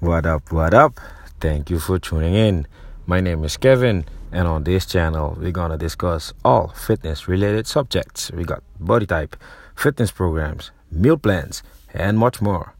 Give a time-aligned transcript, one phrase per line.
[0.00, 1.00] What up, what up?
[1.40, 2.68] Thank you for tuning in.
[3.04, 8.30] My name is Kevin, and on this channel, we're gonna discuss all fitness related subjects.
[8.30, 9.34] We got body type,
[9.74, 12.74] fitness programs, meal plans, and much more.